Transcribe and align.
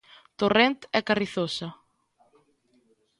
Torrent 0.39 0.79
e 0.97 0.99
Carrizosa. 1.07 1.69